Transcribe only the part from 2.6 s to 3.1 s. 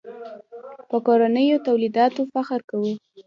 کوو.